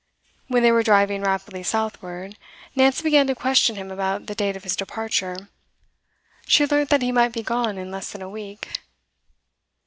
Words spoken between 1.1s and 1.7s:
rapidly